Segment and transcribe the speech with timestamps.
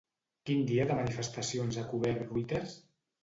[0.49, 2.75] Quin dia de manifestacions ha cobert Reuters?